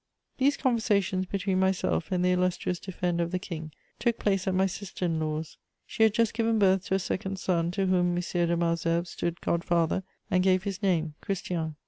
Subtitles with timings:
[0.39, 4.65] These conversations between myself and the illustrious defender of the King took place at my
[4.65, 8.15] sister in law's; she had just given birth to a second son, to whom M.
[8.15, 10.01] de Malesherbes stood god father
[10.31, 11.75] and gave his name, Christian.